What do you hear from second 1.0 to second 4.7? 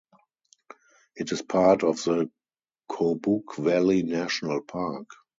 It is part of the Kobuk Valley National